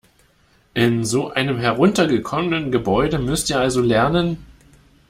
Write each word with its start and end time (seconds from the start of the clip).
In 0.75 1.05
so 1.05 1.29
einem 1.31 1.59
heruntergekommenen 1.59 2.71
Gebäude 2.71 3.19
müsst 3.19 3.51
ihr 3.51 3.59
also 3.59 3.81
lernen? 3.81 4.43